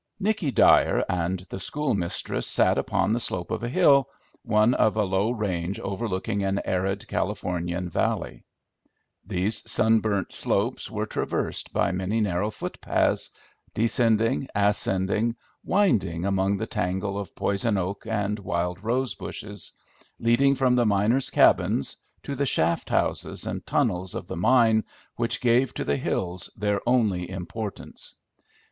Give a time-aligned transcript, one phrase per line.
[0.19, 4.09] Nicky Dyer and the schoolmistress sat upon the slope of a hill,
[4.41, 8.43] one of a low range overlooking an arid Californian valley.
[9.27, 13.29] These sunburnt slopes were traversed by many narrow footpaths,
[13.75, 19.73] descending, ascending, winding among the tangle of poison oak and wild rose bushes,
[20.17, 24.83] leading from the miners' cabins to the shaft houses and tunnels of the mine
[25.17, 28.15] which gave to the hills their only importance.